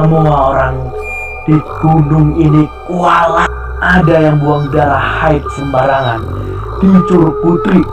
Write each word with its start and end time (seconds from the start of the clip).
Semua 0.00 0.56
orang 0.56 0.80
di 1.44 1.60
gunung 1.84 2.32
ini 2.40 2.64
kualat. 2.88 3.52
Ada 3.84 4.32
yang 4.32 4.40
buang 4.40 4.72
darah 4.72 4.96
haid 4.96 5.44
sembarangan 5.52 6.24
di 6.80 6.88
Curug 7.04 7.36
Putri. 7.44 7.84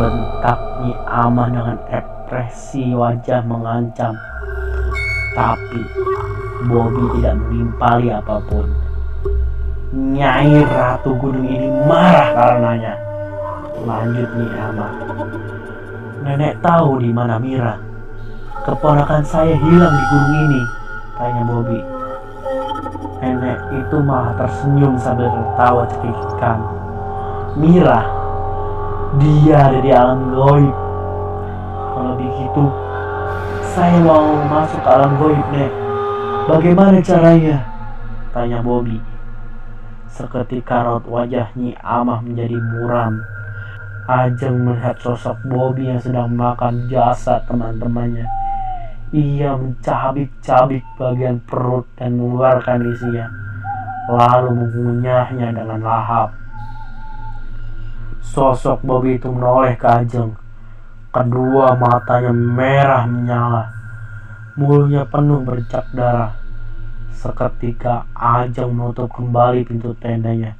Bentak 0.00 0.56
Nyi 0.80 0.96
Ama 1.04 1.52
dengan 1.52 1.76
ekspresi 1.92 2.96
wajah 2.96 3.44
mengancam. 3.44 4.16
Tapi 5.36 5.84
Bobby 6.72 7.04
tidak 7.20 7.36
menimpali 7.44 8.08
apa 8.08 8.40
pun. 8.48 8.72
Nyai 9.92 10.64
Ratu 10.64 11.12
Gunung 11.20 11.44
ini 11.44 11.68
marah 11.84 12.32
karenanya. 12.32 12.96
Lanjut 13.84 14.32
Nyi 14.32 14.48
Ama. 14.48 14.88
Nenek 16.24 16.56
tahu 16.64 17.04
di 17.04 17.12
mana 17.12 17.36
Mira. 17.36 17.76
Keponakan 18.64 19.20
saya 19.28 19.52
hilang 19.60 19.92
di 19.92 20.04
gunung 20.08 20.36
ini, 20.48 20.62
tanya 21.22 21.46
Bobby. 21.46 21.78
Nenek 23.22 23.58
itu 23.78 23.96
malah 24.02 24.34
tersenyum 24.34 24.98
sambil 24.98 25.30
tertawa 25.30 25.86
cekikikan. 25.86 26.58
Mira, 27.54 28.02
dia 29.22 29.70
ada 29.70 29.78
di 29.78 29.90
alam 29.94 30.34
goib. 30.34 30.74
Kalau 31.94 32.18
begitu, 32.18 32.64
saya 33.70 34.02
mau 34.02 34.34
masuk 34.50 34.82
ke 34.82 34.90
alam 34.90 35.14
goib, 35.22 35.46
Nek. 35.54 35.72
Bagaimana 36.50 36.98
caranya? 36.98 37.62
Tanya 38.34 38.58
Bobby. 38.58 38.98
Seketika 40.10 40.82
raut 40.82 41.06
wajah 41.06 41.54
Nyi 41.54 41.78
Amah 41.78 42.18
menjadi 42.18 42.58
muram. 42.58 43.22
Ajeng 44.10 44.66
melihat 44.66 44.98
sosok 44.98 45.38
Bobby 45.46 45.86
yang 45.86 46.02
sedang 46.02 46.34
makan 46.34 46.90
jasad 46.90 47.46
teman-temannya. 47.46 48.41
Ia 49.12 49.52
mencabik-cabik 49.60 50.80
bagian 50.96 51.36
perut 51.44 51.84
dan 52.00 52.16
mengeluarkan 52.16 52.80
isinya, 52.96 53.28
lalu 54.08 54.56
mengunyahnya 54.56 55.52
dengan 55.52 55.84
lahap. 55.84 56.32
Sosok 58.24 58.80
Bobby 58.80 59.20
itu 59.20 59.28
menoleh 59.28 59.76
ke 59.76 59.84
Ajeng. 59.84 60.32
Kedua 61.12 61.76
matanya 61.76 62.32
merah 62.32 63.04
menyala. 63.04 63.68
Mulutnya 64.56 65.04
penuh 65.04 65.44
bercak 65.44 65.84
darah. 65.92 66.32
Seketika 67.12 68.08
Ajeng 68.16 68.72
menutup 68.72 69.12
kembali 69.12 69.68
pintu 69.68 69.92
tendanya. 70.00 70.56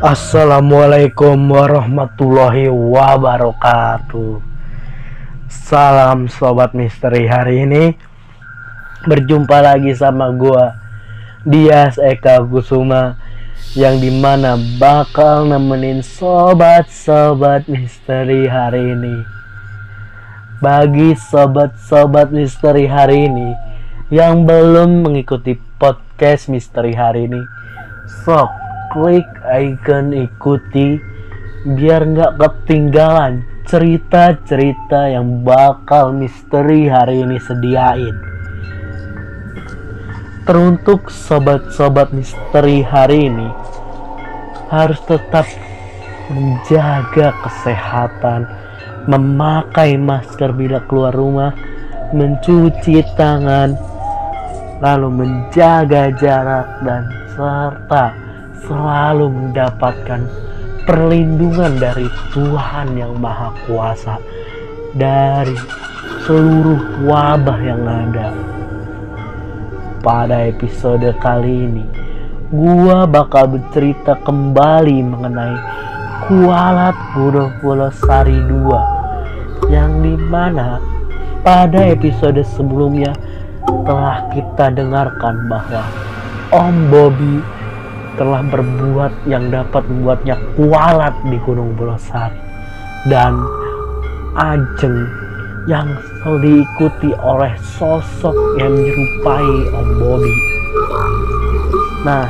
Assalamualaikum 0.00 1.36
warahmatullahi 1.52 2.72
wabarakatuh. 2.72 4.40
Salam 5.44 6.24
Sobat 6.24 6.72
Misteri 6.72 7.28
hari 7.28 7.68
ini 7.68 7.92
Berjumpa 9.04 9.60
lagi 9.60 9.92
sama 9.92 10.32
gua 10.32 10.72
Dias 11.44 12.00
Eka 12.00 12.40
Kusuma 12.48 13.20
Yang 13.76 14.08
di 14.08 14.10
mana 14.16 14.56
bakal 14.80 15.44
nemenin 15.52 16.00
sobat-sobat 16.00 17.68
misteri 17.68 18.48
hari 18.48 18.96
ini. 18.96 19.20
Bagi 20.64 21.12
sobat-sobat 21.12 22.32
misteri 22.32 22.88
hari 22.88 23.28
ini 23.28 23.52
Yang 24.08 24.48
belum 24.48 25.04
mengikuti 25.04 25.60
podcast 25.76 26.48
misteri 26.48 26.96
hari 26.96 27.28
ini 27.28 27.44
Sok 28.24 28.59
klik 28.90 29.26
icon 29.46 30.10
ikuti 30.10 30.98
biar 31.62 32.02
nggak 32.10 32.36
ketinggalan 32.36 33.46
cerita-cerita 33.70 35.14
yang 35.14 35.46
bakal 35.46 36.10
misteri 36.10 36.90
hari 36.90 37.22
ini 37.22 37.38
sediain. 37.38 38.16
Teruntuk 40.42 41.06
sobat-sobat 41.06 42.10
misteri 42.10 42.82
hari 42.82 43.30
ini 43.30 43.48
harus 44.74 44.98
tetap 45.06 45.46
menjaga 46.34 47.30
kesehatan, 47.46 48.50
memakai 49.06 49.94
masker 49.94 50.50
bila 50.50 50.82
keluar 50.90 51.14
rumah, 51.14 51.54
mencuci 52.10 53.06
tangan, 53.14 53.78
lalu 54.82 55.08
menjaga 55.14 56.10
jarak 56.18 56.66
dan 56.82 57.06
serta 57.38 58.29
selalu 58.64 59.26
mendapatkan 59.30 60.24
perlindungan 60.84 61.78
dari 61.78 62.08
Tuhan 62.34 62.98
yang 62.98 63.14
Maha 63.20 63.54
Kuasa 63.64 64.18
dari 64.96 65.54
seluruh 66.26 67.06
wabah 67.06 67.58
yang 67.62 67.82
ada. 67.86 68.34
Pada 70.00 70.48
episode 70.48 71.12
kali 71.20 71.68
ini, 71.68 71.84
gua 72.48 73.04
bakal 73.04 73.52
bercerita 73.52 74.16
kembali 74.24 74.96
mengenai 75.04 75.56
Kualat 76.24 76.96
Gunung 77.12 77.52
Pulau 77.60 77.92
Sari 77.92 78.38
2 78.48 79.70
yang 79.70 80.02
di 80.02 80.16
mana 80.16 80.80
pada 81.46 81.84
episode 81.86 82.40
sebelumnya 82.42 83.12
telah 83.86 84.26
kita 84.34 84.72
dengarkan 84.74 85.46
bahwa 85.46 85.84
Om 86.50 86.76
Bobby 86.90 87.38
telah 88.18 88.42
berbuat 88.42 89.12
yang 89.30 89.52
dapat 89.52 89.86
membuatnya 89.86 90.38
kualat 90.58 91.14
di 91.28 91.36
Gunung 91.44 91.76
Bulosari 91.78 92.38
dan 93.06 93.38
Ajeng 94.38 95.06
yang 95.66 95.86
diikuti 96.40 97.10
oleh 97.20 97.52
sosok 97.78 98.34
yang 98.56 98.72
menyerupai 98.72 99.52
Om 99.74 99.88
Bobby. 99.98 100.34
Nah, 102.06 102.26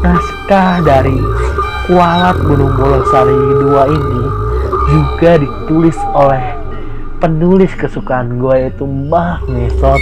naskah 0.00 0.80
dari 0.80 1.18
Kualat 1.88 2.36
Gunung 2.44 2.72
Bolosari 2.76 3.36
2 3.64 3.96
ini 3.96 4.22
juga 4.88 5.40
ditulis 5.40 5.98
oleh 6.16 6.56
penulis 7.20 7.72
kesukaan 7.76 8.38
gue 8.38 8.68
yaitu 8.68 8.86
Mbah 8.86 9.44
Mesot 9.50 10.00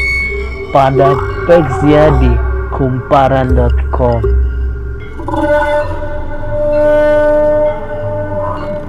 pada 0.70 1.16
Pexia 1.48 2.12
di 2.20 2.30
kumparan.com 2.74 4.45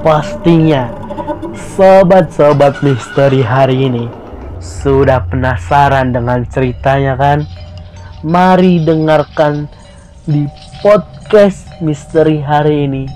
Pastinya 0.06 0.94
sobat-sobat 1.74 2.78
misteri 2.86 3.42
hari 3.42 3.90
ini 3.90 4.06
sudah 4.62 5.26
penasaran 5.34 6.14
dengan 6.14 6.46
ceritanya 6.46 7.18
kan? 7.18 7.42
Mari 8.22 8.86
dengarkan 8.86 9.66
di 10.30 10.46
podcast 10.86 11.66
misteri 11.82 12.38
hari 12.38 12.86
ini. 12.86 13.10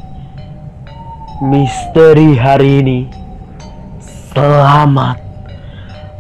Misteri 1.46 2.34
hari 2.34 2.82
ini. 2.82 3.00
Selamat 4.34 5.22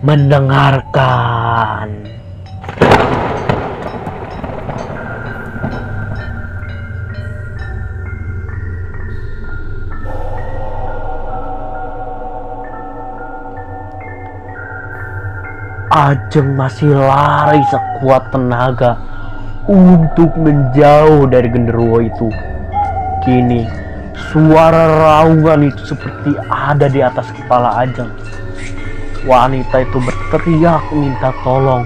mendengarkan. 0.05 2.20
Ajeng 15.91 16.55
masih 16.55 16.95
lari 16.95 17.59
sekuat 17.67 18.31
tenaga 18.31 18.95
untuk 19.67 20.31
menjauh 20.39 21.27
dari 21.27 21.51
genderuwo 21.51 21.99
itu. 21.99 22.31
Kini, 23.27 23.67
suara 24.31 24.87
raungan 24.87 25.67
itu 25.67 25.91
seperti 25.91 26.31
ada 26.47 26.87
di 26.87 27.03
atas 27.03 27.27
kepala 27.35 27.83
Ajeng. 27.83 28.07
Wanita 29.27 29.83
itu 29.83 29.99
berteriak 29.99 30.79
minta 30.95 31.35
tolong. 31.43 31.83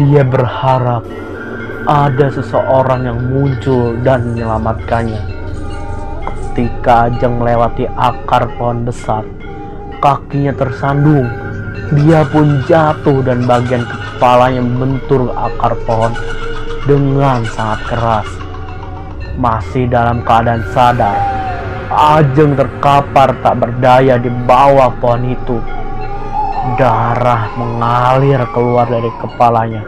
Dia 0.00 0.24
berharap 0.24 1.04
ada 1.84 2.26
seseorang 2.32 3.04
yang 3.04 3.20
muncul 3.20 4.00
dan 4.00 4.32
menyelamatkannya. 4.32 5.20
Ketika 6.24 7.12
Ajeng 7.12 7.36
melewati 7.36 7.84
akar 7.84 8.48
pohon 8.56 8.88
besar, 8.88 9.28
kakinya 10.00 10.56
tersandung 10.56 11.50
dia 11.90 12.22
pun 12.22 12.62
jatuh 12.70 13.18
dan 13.26 13.42
bagian 13.50 13.82
kepalanya 13.82 14.62
membentur 14.62 15.34
akar 15.34 15.74
pohon 15.86 16.14
dengan 16.86 17.42
sangat 17.50 17.80
keras. 17.90 18.28
Masih 19.34 19.90
dalam 19.90 20.22
keadaan 20.22 20.62
sadar, 20.70 21.16
Ajeng 21.90 22.54
terkapar 22.54 23.34
tak 23.42 23.58
berdaya 23.58 24.14
di 24.14 24.30
bawah 24.46 24.94
pohon 25.02 25.34
itu. 25.34 25.58
Darah 26.78 27.50
mengalir 27.58 28.38
keluar 28.54 28.86
dari 28.86 29.10
kepalanya 29.18 29.82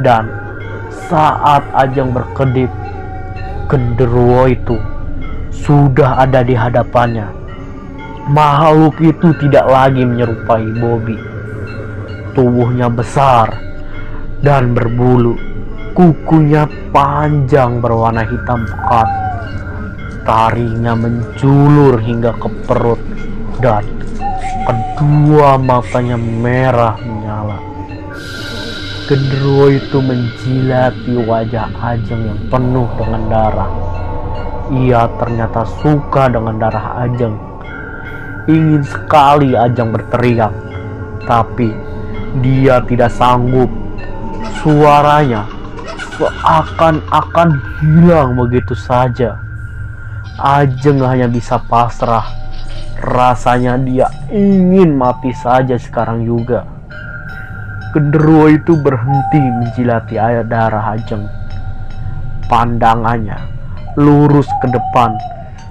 dan 0.00 0.28
saat 1.10 1.66
Ajeng 1.76 2.16
berkedip, 2.16 2.72
genderuwo 3.68 4.48
itu 4.48 4.80
sudah 5.52 6.24
ada 6.24 6.40
di 6.40 6.56
hadapannya. 6.56 7.45
Makhluk 8.26 8.98
itu 9.06 9.30
tidak 9.38 9.70
lagi 9.70 10.02
menyerupai 10.02 10.74
Bobby. 10.82 11.14
Tubuhnya 12.34 12.90
besar 12.90 13.54
dan 14.42 14.74
berbulu. 14.74 15.38
Kukunya 15.94 16.66
panjang 16.90 17.78
berwarna 17.78 18.26
hitam 18.26 18.66
pekat. 18.66 19.06
Taringnya 20.26 20.98
menjulur 20.98 22.02
hingga 22.02 22.34
ke 22.34 22.50
perut 22.66 22.98
dan 23.62 23.86
kedua 24.66 25.54
matanya 25.54 26.18
merah 26.18 26.98
menyala. 26.98 27.62
Genderuwo 29.06 29.70
itu 29.70 30.02
menjilati 30.02 31.14
wajah 31.14 31.70
Ajeng 31.78 32.26
yang 32.26 32.42
penuh 32.50 32.90
dengan 32.98 33.22
darah. 33.30 33.70
Ia 34.74 35.06
ternyata 35.14 35.62
suka 35.78 36.26
dengan 36.26 36.58
darah 36.58 37.06
Ajeng 37.06 37.54
Ingin 38.46 38.86
sekali 38.86 39.58
Ajang 39.58 39.90
berteriak, 39.90 40.54
tapi 41.26 41.74
dia 42.38 42.78
tidak 42.86 43.10
sanggup. 43.10 43.66
Suaranya 44.62 45.50
seakan-akan 46.14 47.58
hilang 47.82 48.38
begitu 48.38 48.78
saja. 48.78 49.42
Ajeng 50.38 51.02
hanya 51.02 51.26
bisa 51.26 51.58
pasrah. 51.58 52.22
Rasanya 53.02 53.82
dia 53.82 54.06
ingin 54.30 54.94
mati 54.94 55.34
saja 55.34 55.74
sekarang 55.74 56.22
juga. 56.22 56.62
Genderuwo 57.90 58.46
itu 58.46 58.78
berhenti 58.78 59.42
menjilati 59.42 60.22
air 60.22 60.46
darah 60.46 60.94
Ajeng. 60.94 61.26
Pandangannya 62.46 63.42
lurus 63.98 64.46
ke 64.62 64.70
depan 64.70 65.18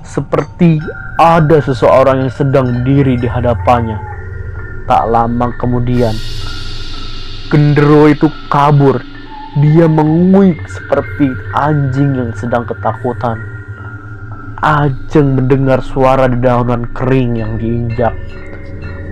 seperti 0.05 0.77
ada 1.17 1.57
seseorang 1.59 2.29
yang 2.29 2.33
sedang 2.33 2.65
berdiri 2.69 3.17
di 3.17 3.25
hadapannya. 3.25 3.97
Tak 4.85 5.03
lama 5.09 5.49
kemudian, 5.57 6.13
genderuwo 7.49 8.13
itu 8.13 8.29
kabur. 8.47 9.01
Dia 9.55 9.87
menguik 9.87 10.59
seperti 10.67 11.31
anjing 11.55 12.13
yang 12.19 12.31
sedang 12.35 12.67
ketakutan. 12.67 13.39
Ajeng 14.59 15.39
mendengar 15.39 15.79
suara 15.79 16.27
dedaunan 16.27 16.85
kering 16.91 17.39
yang 17.39 17.55
diinjak. 17.55 18.11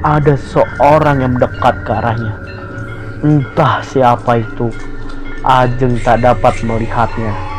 Ada 0.04 0.36
seorang 0.36 1.24
yang 1.24 1.40
mendekat 1.40 1.80
ke 1.88 1.92
arahnya. 1.96 2.36
Entah 3.24 3.80
siapa 3.88 4.44
itu. 4.44 4.68
Ajeng 5.48 5.96
tak 6.04 6.28
dapat 6.28 6.60
melihatnya. 6.68 7.53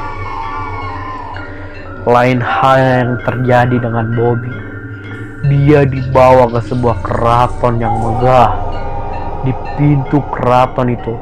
Lain 2.04 2.36
hal 2.36 2.76
yang 2.76 3.16
terjadi 3.24 3.80
dengan 3.80 4.12
Bobby. 4.12 4.52
Dia 5.48 5.88
dibawa 5.88 6.52
ke 6.52 6.60
sebuah 6.68 7.00
keraton 7.00 7.80
yang 7.80 7.96
megah. 7.96 8.52
Di 9.40 9.52
pintu 9.80 10.20
keraton 10.28 10.92
itu 10.92 11.16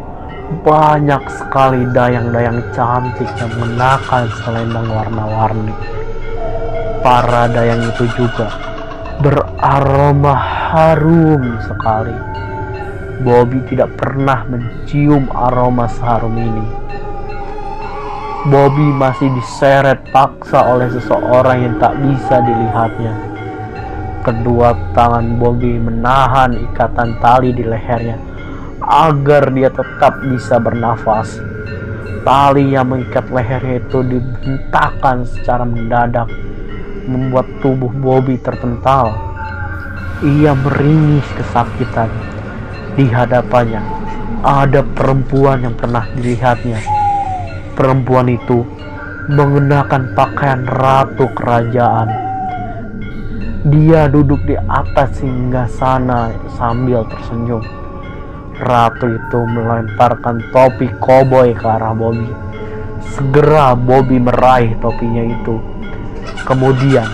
banyak 0.66 1.22
sekali 1.30 1.86
dayang-dayang 1.94 2.66
cantik 2.74 3.30
yang 3.38 3.50
mengenakan 3.62 4.26
selendang 4.42 4.90
warna-warni. 4.90 5.74
Para 6.98 7.46
dayang 7.46 7.86
itu 7.86 8.10
juga 8.18 8.50
beraroma 9.22 10.34
harum 10.34 11.62
sekali. 11.62 12.16
Bobby 13.22 13.62
tidak 13.70 13.94
pernah 13.94 14.42
mencium 14.50 15.30
aroma 15.30 15.86
seharum 15.86 16.34
ini. 16.34 16.66
Bobby 18.42 18.82
masih 18.82 19.30
diseret 19.38 20.02
paksa 20.10 20.66
oleh 20.66 20.90
seseorang 20.90 21.62
yang 21.62 21.74
tak 21.78 21.94
bisa 22.02 22.42
dilihatnya. 22.42 23.14
Kedua 24.26 24.74
tangan 24.98 25.38
Bobby 25.38 25.78
menahan 25.78 26.58
ikatan 26.58 27.22
tali 27.22 27.54
di 27.54 27.62
lehernya 27.62 28.18
agar 28.82 29.46
dia 29.54 29.70
tetap 29.70 30.18
bisa 30.26 30.58
bernafas. 30.58 31.38
Tali 32.26 32.74
yang 32.74 32.90
mengikat 32.90 33.30
lehernya 33.30 33.78
itu 33.78 34.02
dibentangkan 34.02 35.22
secara 35.22 35.62
mendadak, 35.62 36.26
membuat 37.06 37.46
tubuh 37.62 37.94
Bobby 37.94 38.42
terpental. 38.42 39.14
Ia 40.18 40.58
meringis 40.58 41.30
kesakitan. 41.38 42.10
Di 42.98 43.06
hadapannya 43.06 43.86
ada 44.42 44.82
perempuan 44.82 45.62
yang 45.62 45.78
pernah 45.78 46.10
dilihatnya 46.18 47.01
Perempuan 47.82 48.30
itu 48.30 48.62
mengenakan 49.26 50.14
pakaian 50.14 50.62
ratu 50.70 51.26
kerajaan. 51.34 52.06
Dia 53.74 54.06
duduk 54.06 54.38
di 54.46 54.54
atas 54.54 55.18
hingga 55.18 55.66
sana 55.66 56.30
sambil 56.54 57.02
tersenyum. 57.10 57.58
Ratu 58.62 59.18
itu 59.18 59.40
melemparkan 59.50 60.38
topi 60.54 60.94
koboi 61.02 61.58
ke 61.58 61.66
arah 61.66 61.90
Bobby. 61.90 62.30
Segera 63.02 63.74
Bobby 63.74 64.22
meraih 64.22 64.78
topinya 64.78 65.26
itu. 65.26 65.58
Kemudian 66.46 67.10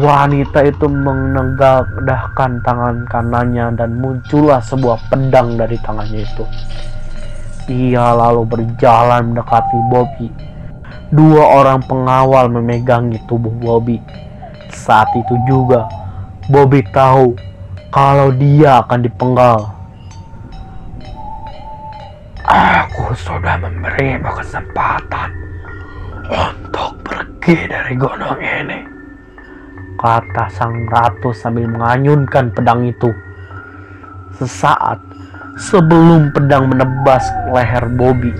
wanita 0.00 0.64
itu 0.64 0.88
menegakkan 0.88 2.56
tangan 2.64 3.04
kanannya 3.04 3.76
dan 3.76 4.00
muncullah 4.00 4.64
sebuah 4.64 4.96
pedang 5.12 5.60
dari 5.60 5.76
tangannya 5.84 6.24
itu. 6.24 6.48
Ia 7.70 8.18
lalu 8.18 8.42
berjalan 8.50 9.30
mendekati 9.30 9.78
Bobby. 9.86 10.26
Dua 11.14 11.62
orang 11.62 11.78
pengawal 11.86 12.50
memegangi 12.50 13.22
tubuh 13.30 13.54
Bobby. 13.62 14.02
Saat 14.74 15.06
itu 15.14 15.38
juga, 15.46 15.86
Bobby 16.50 16.82
tahu 16.90 17.38
kalau 17.94 18.34
dia 18.34 18.82
akan 18.82 19.06
dipenggal. 19.06 19.70
Aku 22.50 23.14
sudah 23.14 23.54
memberimu 23.62 24.34
kesempatan 24.34 25.30
untuk 26.26 26.90
pergi 27.06 27.54
dari 27.70 27.94
gunung 27.94 28.38
ini. 28.42 28.82
Kata 29.94 30.50
sang 30.50 30.90
ratu 30.90 31.30
sambil 31.30 31.70
menganyunkan 31.70 32.50
pedang 32.50 32.82
itu. 32.82 33.14
Sesaat 34.34 35.09
Sebelum 35.60 36.32
pedang 36.32 36.72
menebas 36.72 37.28
leher 37.52 37.84
Bobby, 37.92 38.32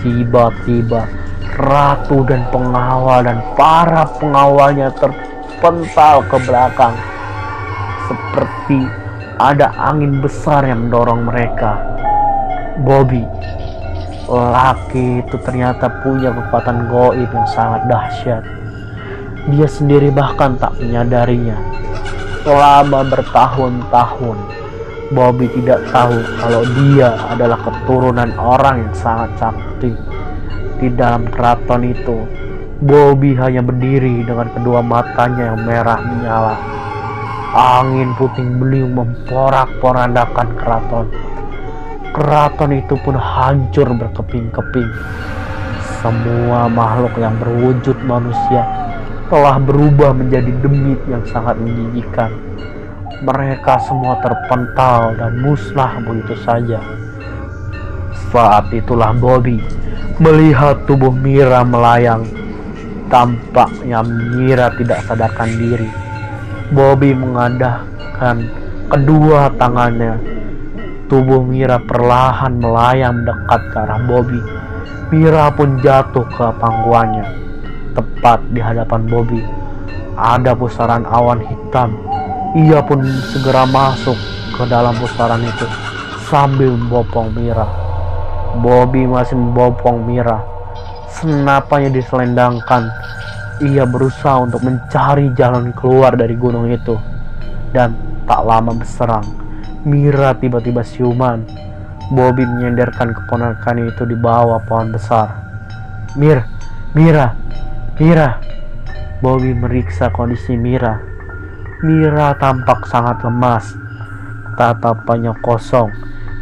tiba-tiba 0.00 1.04
ratu 1.60 2.24
dan 2.24 2.48
pengawal 2.48 3.20
dan 3.28 3.44
para 3.52 4.08
pengawalnya 4.16 4.88
terpental 4.96 6.24
ke 6.24 6.40
belakang. 6.48 6.96
Seperti 8.08 8.80
ada 9.36 9.76
angin 9.76 10.24
besar 10.24 10.64
yang 10.64 10.88
mendorong 10.88 11.28
mereka. 11.28 11.76
Bobby, 12.80 13.28
laki 14.32 15.20
itu 15.20 15.36
ternyata 15.44 16.00
punya 16.00 16.32
kekuatan 16.32 16.88
goib 16.88 17.28
yang 17.28 17.48
sangat 17.52 17.84
dahsyat. 17.92 18.40
Dia 19.52 19.68
sendiri 19.68 20.08
bahkan 20.08 20.56
tak 20.56 20.80
menyadarinya. 20.80 21.60
Selama 22.40 23.04
bertahun-tahun, 23.04 24.63
Bobby 25.14 25.46
tidak 25.54 25.86
tahu 25.94 26.18
kalau 26.42 26.66
dia 26.74 27.14
adalah 27.30 27.54
keturunan 27.62 28.34
orang 28.34 28.82
yang 28.82 28.94
sangat 28.98 29.30
cantik. 29.38 29.94
Di 30.82 30.90
dalam 30.90 31.30
keraton 31.30 31.86
itu, 31.86 32.26
Bobby 32.82 33.38
hanya 33.38 33.62
berdiri 33.62 34.26
dengan 34.26 34.50
kedua 34.50 34.82
matanya 34.82 35.54
yang 35.54 35.62
merah 35.62 36.02
menyala. 36.02 36.56
Angin 37.54 38.10
puting 38.18 38.58
beliung 38.58 38.98
memporak-porandakan 38.98 40.48
keraton. 40.58 41.06
Keraton 42.10 42.74
itu 42.74 42.98
pun 42.98 43.14
hancur 43.14 43.86
berkeping-keping. 43.94 44.90
Semua 46.02 46.66
makhluk 46.66 47.14
yang 47.22 47.38
berwujud 47.38 47.96
manusia 48.02 48.66
telah 49.30 49.56
berubah 49.62 50.12
menjadi 50.12 50.52
demit 50.60 51.00
yang 51.08 51.24
sangat 51.24 51.56
menjijikan 51.56 52.43
mereka 53.22 53.78
semua 53.84 54.18
terpental 54.18 55.14
dan 55.14 55.38
musnah 55.38 56.00
begitu 56.02 56.34
saja. 56.42 56.80
Saat 58.34 58.74
itulah 58.74 59.14
Bobby 59.14 59.62
melihat 60.18 60.82
tubuh 60.88 61.14
Mira 61.14 61.62
melayang. 61.62 62.26
Tampaknya 63.12 64.02
Mira 64.02 64.74
tidak 64.74 65.06
sadarkan 65.06 65.50
diri. 65.54 65.86
Bobby 66.74 67.14
mengadahkan 67.14 68.48
kedua 68.90 69.52
tangannya 69.54 70.34
Tubuh 71.04 71.44
Mira 71.44 71.76
perlahan 71.84 72.64
melayang 72.64 73.20
mendekat 73.20 73.60
ke 73.68 73.76
arah 73.76 74.00
Bobby. 74.08 74.40
Mira 75.12 75.52
pun 75.52 75.76
jatuh 75.84 76.24
ke 76.32 76.46
pangkuannya. 76.56 77.28
Tepat 77.92 78.40
di 78.50 78.58
hadapan 78.58 79.04
Bobby, 79.04 79.44
ada 80.16 80.56
pusaran 80.56 81.04
awan 81.04 81.44
hitam. 81.44 81.92
Ia 82.54 82.86
pun 82.86 83.02
segera 83.34 83.66
masuk 83.66 84.14
ke 84.54 84.62
dalam 84.70 84.94
pusaran 85.02 85.42
itu 85.42 85.66
sambil 86.30 86.70
membopong 86.70 87.34
Mira. 87.34 87.66
Bobby 88.62 89.10
masih 89.10 89.34
membopong 89.34 90.06
Mira. 90.06 90.38
Senapanya 91.10 91.90
diselendangkan. 91.90 92.94
Ia 93.58 93.82
berusaha 93.82 94.46
untuk 94.46 94.62
mencari 94.62 95.34
jalan 95.34 95.74
keluar 95.74 96.14
dari 96.14 96.38
gunung 96.38 96.70
itu. 96.70 96.94
Dan 97.74 97.98
tak 98.22 98.46
lama 98.46 98.70
berserang 98.70 99.26
Mira 99.82 100.38
tiba-tiba 100.38 100.86
siuman. 100.86 101.42
Bobby 102.14 102.46
menyenderkan 102.46 103.18
keponakan 103.18 103.90
itu 103.90 104.06
di 104.06 104.14
bawah 104.14 104.62
pohon 104.62 104.94
besar. 104.94 105.42
Mir, 106.14 106.46
Mira, 106.94 107.34
Mira. 107.98 108.38
Bobby 109.18 109.50
meriksa 109.50 110.14
kondisi 110.14 110.54
Mira. 110.54 111.13
Mira 111.84 112.32
tampak 112.40 112.88
sangat 112.88 113.20
lemas. 113.28 113.76
Tatapannya 114.56 115.36
kosong. 115.44 115.92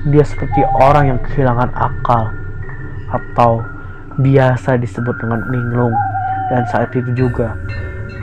Dia 0.07 0.23
seperti 0.23 0.63
orang 0.79 1.11
yang 1.11 1.19
kehilangan 1.19 1.67
akal. 1.75 2.31
Atau 3.11 3.67
biasa 4.23 4.79
disebut 4.79 5.19
dengan 5.19 5.43
linglung. 5.51 5.99
Dan 6.47 6.63
saat 6.71 6.95
itu 6.95 7.11
juga, 7.19 7.59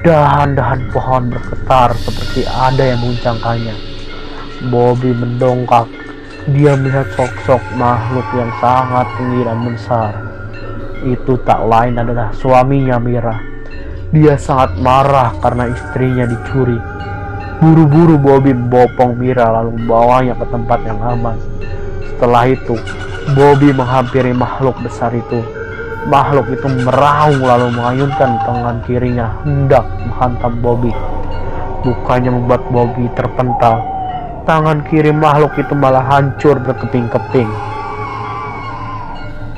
dahan-dahan 0.08 0.88
pohon 0.96 1.28
bergetar 1.28 1.92
seperti 2.00 2.48
ada 2.48 2.88
yang 2.88 3.04
menguncangkannya. 3.04 3.76
Bobby 4.72 5.12
mendongkak. 5.12 5.92
Dia 6.56 6.80
melihat 6.80 7.04
sosok 7.20 7.60
makhluk 7.76 8.32
yang 8.32 8.48
sangat 8.64 9.12
tinggi 9.20 9.44
dan 9.44 9.60
besar. 9.68 10.12
Itu 11.04 11.36
tak 11.44 11.68
lain 11.68 12.00
adalah 12.00 12.32
suaminya 12.32 12.96
Mira. 12.96 13.36
Dia 14.16 14.40
sangat 14.40 14.80
marah 14.80 15.36
karena 15.44 15.68
istrinya 15.68 16.24
dicuri. 16.24 16.80
Buru-buru 17.60 18.16
Bobby 18.16 18.56
membopong 18.56 19.20
Mira 19.20 19.52
lalu 19.52 19.76
membawanya 19.76 20.32
ke 20.32 20.48
tempat 20.48 20.80
yang 20.88 20.96
aman. 21.04 21.36
Setelah 22.08 22.48
itu, 22.48 22.80
Bobby 23.36 23.76
menghampiri 23.76 24.32
makhluk 24.32 24.80
besar 24.80 25.12
itu. 25.12 25.44
Makhluk 26.08 26.48
itu 26.56 26.68
meraung 26.88 27.44
lalu 27.44 27.76
mengayunkan 27.76 28.40
tangan 28.48 28.80
kirinya 28.88 29.44
hendak 29.44 29.84
menghantam 30.08 30.56
Bobby. 30.64 30.96
Bukannya 31.84 32.32
membuat 32.32 32.64
Bobby 32.72 33.12
terpental, 33.20 33.84
tangan 34.48 34.80
kiri 34.88 35.12
makhluk 35.12 35.52
itu 35.60 35.76
malah 35.76 36.02
hancur 36.08 36.56
berkeping-keping. 36.64 37.52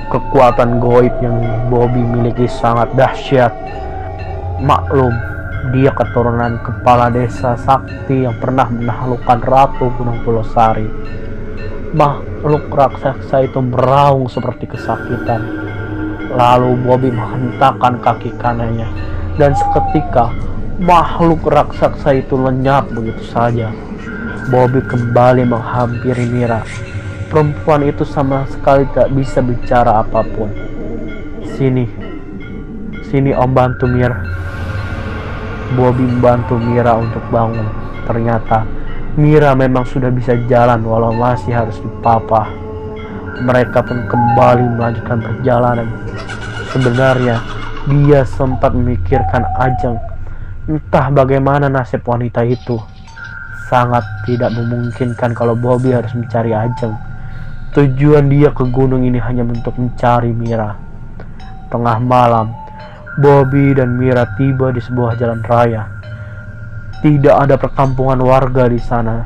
Kekuatan 0.10 0.82
goib 0.82 1.14
yang 1.22 1.38
Bobby 1.70 2.02
miliki 2.02 2.50
sangat 2.50 2.90
dahsyat. 2.98 3.54
Maklum, 4.58 5.14
dia 5.70 5.94
keturunan 5.94 6.58
kepala 6.66 7.14
desa 7.14 7.54
sakti 7.54 8.26
yang 8.26 8.34
pernah 8.42 8.66
menaklukkan 8.66 9.40
Ratu 9.46 9.94
Gunung 9.94 10.26
Pulau 10.26 10.42
Sari. 10.42 10.90
Makhluk 11.94 12.66
raksasa 12.74 13.46
itu 13.46 13.62
meraung 13.62 14.26
seperti 14.26 14.66
kesakitan. 14.66 15.46
Lalu 16.34 16.82
Bobby 16.82 17.14
menghentakkan 17.14 18.02
kaki 18.02 18.34
kanannya 18.42 18.90
dan 19.38 19.54
seketika 19.54 20.34
makhluk 20.82 21.46
raksasa 21.46 22.18
itu 22.18 22.34
lenyap 22.34 22.90
begitu 22.90 23.22
saja. 23.30 23.70
Bobby 24.50 24.82
kembali 24.82 25.46
menghampiri 25.46 26.26
Mira. 26.26 26.66
Perempuan 27.30 27.86
itu 27.86 28.02
sama 28.02 28.50
sekali 28.50 28.90
tak 28.98 29.14
bisa 29.14 29.40
bicara 29.46 30.02
apa 30.02 30.26
pun. 30.26 30.50
Sini, 31.54 31.86
sini 33.06 33.32
om 33.38 33.54
bantu 33.54 33.86
Mira. 33.86 34.26
Bobby 35.76 36.04
membantu 36.04 36.60
Mira 36.60 36.96
untuk 37.00 37.24
bangun. 37.32 37.68
Ternyata 38.08 38.68
Mira 39.20 39.52
memang 39.56 39.84
sudah 39.84 40.08
bisa 40.08 40.40
jalan 40.48 40.84
walau 40.88 41.12
masih 41.12 41.52
harus 41.52 41.76
dipapah. 41.80 42.48
Mereka 43.44 43.84
pun 43.84 44.08
kembali 44.08 44.80
melanjutkan 44.80 45.20
perjalanan. 45.20 45.88
Sebenarnya 46.72 47.44
dia 47.92 48.24
sempat 48.24 48.72
memikirkan 48.72 49.44
Ajeng. 49.60 49.98
Entah 50.70 51.10
bagaimana 51.12 51.68
nasib 51.68 52.06
wanita 52.06 52.46
itu 52.46 52.78
sangat 53.68 54.04
tidak 54.28 54.52
memungkinkan 54.54 55.32
kalau 55.36 55.58
Bobby 55.58 55.92
harus 55.92 56.12
mencari 56.14 56.56
Ajeng. 56.56 56.94
Tujuan 57.72 58.28
dia 58.28 58.52
ke 58.52 58.68
gunung 58.68 59.08
ini 59.08 59.20
hanya 59.20 59.48
untuk 59.48 59.76
mencari 59.80 60.36
Mira. 60.36 60.76
Tengah 61.72 61.98
malam, 62.04 62.52
Bobby 63.20 63.76
dan 63.76 64.00
Mira 64.00 64.24
tiba 64.40 64.72
di 64.72 64.80
sebuah 64.80 65.20
jalan 65.20 65.44
raya. 65.44 65.84
Tidak 67.04 67.36
ada 67.36 67.60
perkampungan 67.60 68.22
warga 68.24 68.72
di 68.72 68.80
sana. 68.80 69.26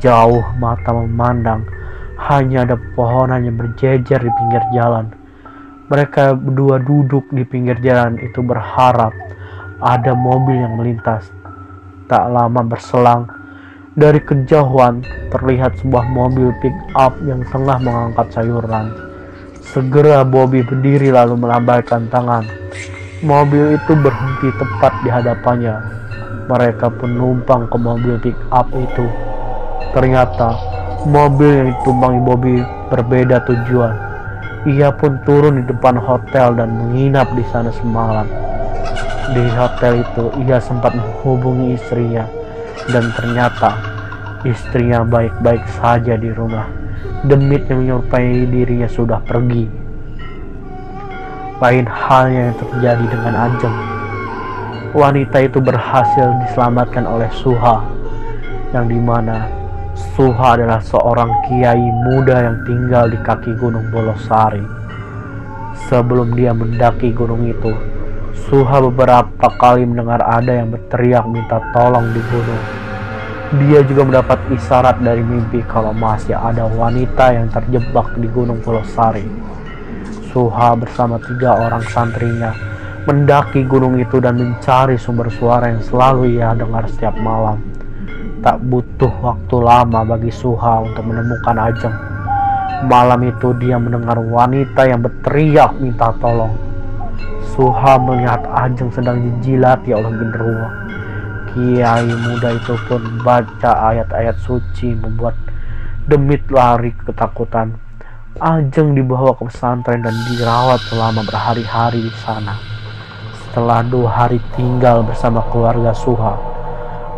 Jauh 0.00 0.54
mata 0.56 0.94
memandang, 0.94 1.66
hanya 2.30 2.64
ada 2.64 2.78
pepohonan 2.78 3.44
yang 3.44 3.58
berjejer 3.58 4.22
di 4.22 4.30
pinggir 4.30 4.64
jalan. 4.72 5.10
Mereka 5.90 6.38
berdua 6.38 6.78
duduk 6.78 7.26
di 7.34 7.42
pinggir 7.42 7.76
jalan 7.82 8.16
itu 8.22 8.40
berharap 8.40 9.10
ada 9.82 10.14
mobil 10.14 10.62
yang 10.62 10.78
melintas 10.78 11.26
Tak 12.10 12.26
lama 12.26 12.66
berselang, 12.66 13.30
dari 13.94 14.18
kejauhan 14.18 15.06
terlihat 15.30 15.78
sebuah 15.78 16.10
mobil 16.10 16.50
pick 16.58 16.74
up 16.98 17.14
yang 17.22 17.46
tengah 17.54 17.78
mengangkat 17.78 18.34
sayuran. 18.34 18.90
Segera 19.62 20.26
Bobby 20.26 20.66
berdiri 20.66 21.14
lalu 21.14 21.38
melambaikan 21.38 22.10
tangan. 22.10 22.59
Mobil 23.20 23.76
itu 23.76 23.92
berhenti 24.00 24.48
tepat 24.56 24.96
di 25.04 25.12
hadapannya. 25.12 25.76
Mereka 26.48 26.88
pun 26.96 27.20
numpang 27.20 27.68
ke 27.68 27.76
mobil 27.76 28.16
pick 28.16 28.38
up 28.48 28.64
itu. 28.72 29.04
Ternyata 29.92 30.56
mobil 31.04 31.52
yang 31.52 31.68
ditumpangi 31.76 32.20
Bobby 32.24 32.56
berbeda 32.88 33.44
tujuan. 33.44 33.92
Ia 34.64 34.88
pun 34.96 35.20
turun 35.28 35.60
di 35.60 35.68
depan 35.68 36.00
hotel 36.00 36.56
dan 36.56 36.72
menginap 36.72 37.28
di 37.36 37.44
sana 37.52 37.68
semalam. 37.76 38.24
Di 39.36 39.44
hotel 39.52 40.00
itu 40.00 40.32
ia 40.40 40.56
sempat 40.56 40.96
menghubungi 40.96 41.76
istrinya 41.76 42.24
dan 42.88 43.12
ternyata 43.12 43.76
istrinya 44.48 45.04
baik-baik 45.04 45.60
saja 45.76 46.16
di 46.16 46.32
rumah. 46.32 46.64
Demit 47.28 47.68
yang 47.68 47.84
menyerupai 47.84 48.48
dirinya 48.48 48.88
sudah 48.88 49.20
pergi. 49.20 49.79
Lain 51.60 51.84
halnya 51.84 52.48
yang 52.48 52.56
terjadi 52.56 53.04
dengan 53.04 53.34
Ajeng. 53.36 53.76
Wanita 54.96 55.44
itu 55.44 55.60
berhasil 55.60 56.32
diselamatkan 56.48 57.04
oleh 57.04 57.28
Suha, 57.36 57.84
yang 58.72 58.88
di 58.88 58.96
mana 58.96 59.44
Suha 60.16 60.56
adalah 60.56 60.80
seorang 60.80 61.28
kiai 61.44 61.84
muda 62.08 62.48
yang 62.48 62.64
tinggal 62.64 63.12
di 63.12 63.20
kaki 63.20 63.52
Gunung 63.60 63.92
Bolosari. 63.92 64.64
Sebelum 65.92 66.32
dia 66.32 66.56
mendaki 66.56 67.12
gunung 67.12 67.44
itu, 67.44 67.76
Suha 68.48 68.80
beberapa 68.80 69.52
kali 69.60 69.84
mendengar 69.84 70.24
ada 70.24 70.64
yang 70.64 70.72
berteriak 70.72 71.28
minta 71.28 71.60
tolong 71.76 72.08
di 72.16 72.24
gunung. 72.32 72.64
Dia 73.60 73.84
juga 73.84 74.08
mendapat 74.08 74.40
isyarat 74.48 75.04
dari 75.04 75.20
mimpi 75.20 75.60
kalau 75.68 75.92
masih 75.92 76.40
ada 76.40 76.64
wanita 76.64 77.36
yang 77.36 77.52
terjebak 77.52 78.16
di 78.16 78.32
Gunung 78.32 78.64
Pulau 78.64 78.80
Sari. 78.96 79.50
Suha 80.30 80.78
bersama 80.78 81.18
tiga 81.18 81.58
orang 81.58 81.82
santrinya 81.90 82.54
mendaki 83.08 83.64
gunung 83.64 83.96
itu 83.96 84.20
dan 84.20 84.36
mencari 84.36 85.00
sumber 85.00 85.32
suara 85.32 85.72
yang 85.72 85.82
selalu 85.82 86.36
ia 86.36 86.52
dengar 86.52 86.84
setiap 86.86 87.16
malam. 87.18 87.58
Tak 88.44 88.60
butuh 88.68 89.12
waktu 89.20 89.56
lama 89.60 90.00
bagi 90.04 90.32
Suha 90.32 90.84
untuk 90.84 91.04
menemukan 91.08 91.56
Ajeng. 91.56 91.96
Malam 92.88 93.20
itu 93.28 93.52
dia 93.60 93.76
mendengar 93.76 94.16
wanita 94.16 94.88
yang 94.88 95.04
berteriak 95.04 95.76
minta 95.80 96.12
tolong. 96.20 96.52
Suha 97.52 98.00
melihat 98.00 98.44
Ajeng 98.48 98.88
sedang 98.92 99.20
dijilati 99.20 99.92
oleh 99.92 100.12
genderuwo. 100.14 100.68
Kiai 101.50 102.06
muda 102.06 102.54
itu 102.54 102.78
pun 102.86 103.02
baca 103.26 103.90
ayat-ayat 103.92 104.38
suci 104.40 104.94
membuat 104.94 105.34
Demit 106.08 106.48
lari 106.48 106.96
ketakutan. 106.96 107.89
Ajeng 108.38 108.94
dibawa 108.94 109.34
ke 109.34 109.50
pesantren 109.50 110.06
dan 110.06 110.14
dirawat 110.30 110.78
selama 110.86 111.26
berhari-hari 111.26 112.06
di 112.06 112.14
sana. 112.22 112.54
Setelah 113.34 113.82
dua 113.82 114.06
hari 114.06 114.38
tinggal 114.54 115.02
bersama 115.02 115.42
keluarga 115.50 115.90
Suha, 115.90 116.38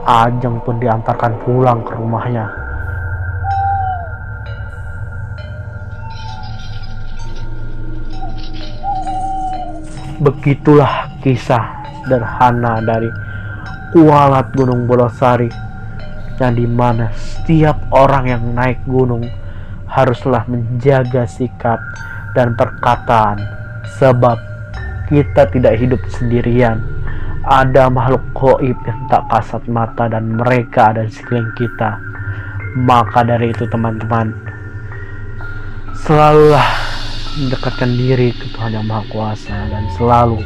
Ajeng 0.09 0.65
pun 0.65 0.81
diantarkan 0.81 1.37
pulang 1.47 1.85
ke 1.87 1.95
rumahnya 1.95 2.63
Begitulah 10.19 11.07
kisah 11.23 11.83
sederhana 12.03 12.83
dari 12.83 13.11
Kualat 13.95 14.55
Gunung 14.55 14.91
Bolosari 14.91 15.51
yang 16.39 16.55
di 16.55 16.67
mana 16.67 17.11
setiap 17.15 17.79
orang 17.95 18.31
yang 18.31 18.43
naik 18.55 18.83
gunung 18.87 19.27
haruslah 19.93 20.49
menjaga 20.49 21.29
sikap 21.29 21.77
dan 22.33 22.57
perkataan 22.57 23.37
sebab 24.01 24.41
kita 25.13 25.45
tidak 25.53 25.77
hidup 25.77 26.01
sendirian. 26.09 26.81
Ada 27.45 27.93
makhluk 27.93 28.25
goib 28.33 28.79
yang 28.89 29.01
tak 29.13 29.29
kasat 29.29 29.63
mata 29.69 30.09
dan 30.09 30.41
mereka 30.41 30.97
ada 30.97 31.05
di 31.05 31.13
sekeliling 31.13 31.53
kita. 31.61 32.01
Maka 32.73 33.21
dari 33.21 33.53
itu 33.53 33.69
teman-teman 33.69 34.33
selalulah 35.93 36.65
mendekatkan 37.37 37.93
diri 37.93 38.33
ke 38.33 38.49
Tuhan 38.57 38.73
yang 38.73 38.87
Maha 38.89 39.05
Kuasa 39.13 39.59
dan 39.69 39.85
selalu 40.01 40.41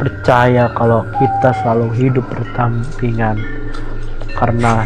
percaya 0.00 0.72
kalau 0.72 1.04
kita 1.20 1.50
selalu 1.60 1.88
hidup 1.96 2.24
berdampingan 2.32 3.36
karena 4.36 4.84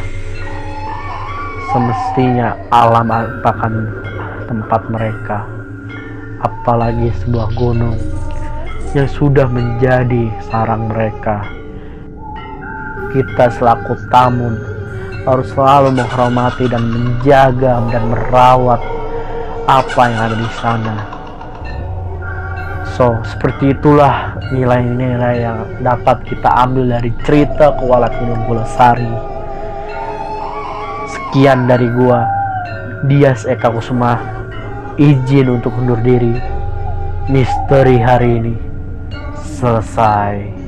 semestinya 1.71 2.59
alam 2.75 3.07
merupakan 3.07 3.73
tempat 4.51 4.83
mereka. 4.91 5.39
Apalagi 6.43 7.15
sebuah 7.23 7.49
gunung 7.55 7.97
yang 8.97 9.07
sudah 9.07 9.47
menjadi 9.47 10.35
sarang 10.51 10.91
mereka. 10.91 11.47
Kita 13.15 13.51
selaku 13.55 13.95
tamu 14.11 14.51
harus 15.27 15.47
selalu 15.53 15.95
menghormati 15.95 16.65
dan 16.71 16.83
menjaga 16.91 17.83
dan 17.93 18.03
merawat 18.09 18.81
apa 19.71 20.03
yang 20.11 20.21
ada 20.27 20.37
di 20.39 20.51
sana. 20.59 20.97
So 22.99 23.15
seperti 23.23 23.79
itulah 23.79 24.37
nilai-nilai 24.51 25.37
yang 25.45 25.59
dapat 25.87 26.27
kita 26.27 26.51
ambil 26.67 26.99
dari 26.99 27.11
cerita 27.23 27.79
Kuala 27.79 28.11
Gunung 28.19 28.43
Sari 28.67 29.40
sekian 31.31 31.71
dari 31.71 31.87
gua. 31.95 32.27
Dias 33.07 33.47
Eka 33.47 33.71
Kusuma 33.71 34.19
izin 34.99 35.47
untuk 35.47 35.71
undur 35.79 36.03
diri. 36.03 36.35
Misteri 37.31 38.03
hari 38.03 38.43
ini 38.43 38.55
selesai 39.39 40.60